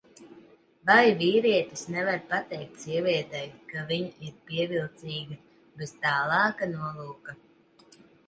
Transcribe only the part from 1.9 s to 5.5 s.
nevar pateikt sievietei, ka viņa ir pievilcīga